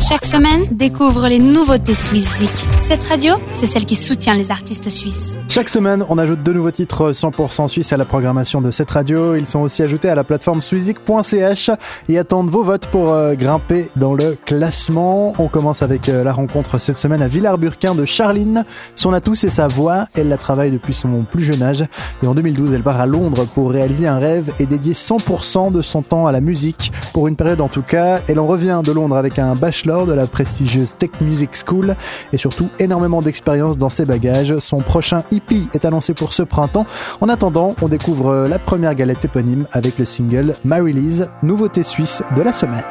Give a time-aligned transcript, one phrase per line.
[0.00, 2.42] Chaque semaine, découvre les nouveautés suisses
[2.78, 5.38] Cette radio, c'est celle qui soutient les artistes suisses.
[5.46, 9.34] Chaque semaine, on ajoute deux nouveaux titres 100% suisses à la programmation de cette radio.
[9.34, 11.70] Ils sont aussi ajoutés à la plateforme suizik.ch
[12.08, 15.34] et attendent vos votes pour euh, grimper dans le classement.
[15.38, 18.64] On commence avec euh, la rencontre cette semaine à Villars-Burquin de Charline.
[18.94, 20.06] Son atout, c'est sa voix.
[20.14, 21.84] Elle la travaille depuis son plus jeune âge.
[22.22, 25.82] Et en 2012, elle part à Londres pour réaliser un rêve et dédier 100% de
[25.82, 26.90] son temps à la musique.
[27.12, 30.12] Pour une période en tout cas, elle en revient de Londres avec un bachelor de
[30.12, 31.96] la prestigieuse Tech Music School
[32.32, 34.56] et surtout énormément d'expérience dans ses bagages.
[34.58, 36.86] Son prochain EP est annoncé pour ce printemps.
[37.20, 42.22] En attendant, on découvre la première galette éponyme avec le single My Release, nouveauté suisse
[42.36, 42.84] de la semaine.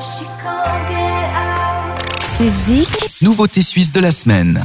[0.00, 1.29] 星影
[3.20, 4.58] Nouveauté suisse de la semaine.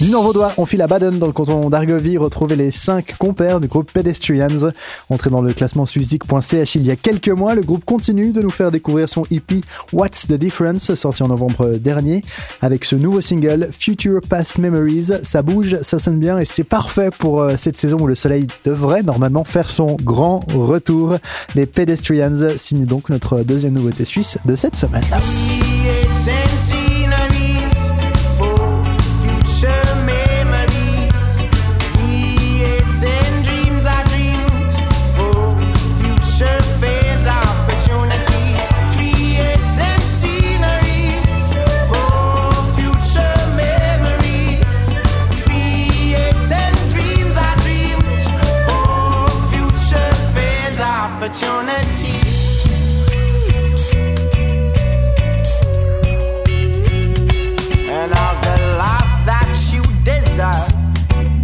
[0.00, 3.92] Nord-Vaudois, on file à Baden dans le canton d'Argovie, retrouver les 5 compères du groupe
[3.92, 4.70] Pedestrians.
[5.10, 8.48] Entré dans le classement suizik.ch il y a quelques mois, le groupe continue de nous
[8.48, 9.60] faire découvrir son EP
[9.92, 12.24] What's the Difference, sorti en novembre dernier.
[12.62, 17.10] Avec ce nouveau single Future Past Memories, ça bouge, ça sonne bien et c'est parfait
[17.18, 21.18] pour euh, cette saison où le soleil devrait normalement faire son grand retour.
[21.54, 25.04] Les Pedestrians signent donc notre deuxième nouveauté suisse de cette semaine.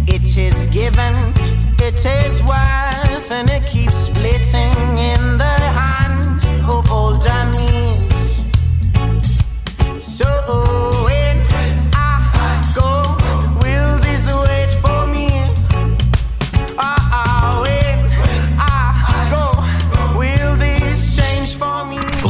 [0.07, 1.33] It is given,
[1.79, 5.54] it is worth, and it keeps splitting in the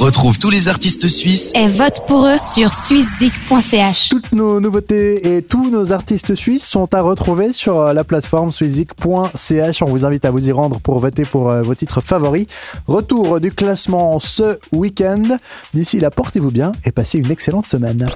[0.05, 4.09] Retrouve tous les artistes suisses et vote pour eux sur suizik.ch.
[4.09, 9.81] Toutes nos nouveautés et tous nos artistes suisses sont à retrouver sur la plateforme suizik.ch.
[9.81, 12.45] On vous invite à vous y rendre pour voter pour euh, vos titres favoris.
[12.87, 15.39] Retour du classement ce week-end.
[15.73, 18.07] D'ici là, portez-vous bien et passez une excellente semaine.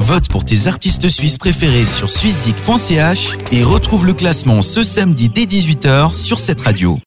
[0.00, 5.44] Vote pour tes artistes suisses préférés sur suizik.ch et retrouve le classement ce samedi dès
[5.44, 6.98] 18h sur cette radio.